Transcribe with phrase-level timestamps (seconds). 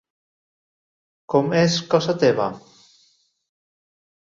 [1.35, 2.49] Com és cosa teva?